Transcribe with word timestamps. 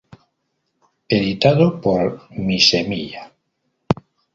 Editado 1.17 1.79
por 1.79 2.27
Mi 2.31 2.59
Semilla. 2.59 3.31